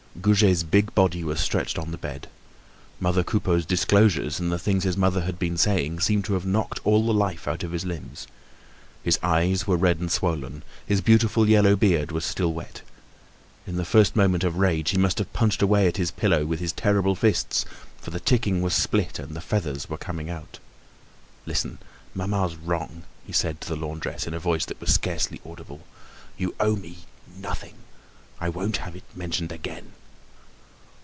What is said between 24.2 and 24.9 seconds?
in a voice that